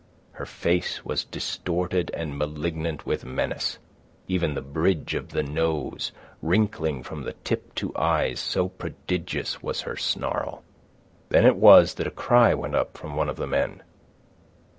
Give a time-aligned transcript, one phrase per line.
[0.31, 3.77] Her face was distorted and malignant with menace,
[4.27, 9.95] even the bridge of the nose wrinkling from tip to eyes so prodigious was her
[9.95, 10.63] snarl.
[11.29, 13.83] Then it was that a cry went up from one of the men.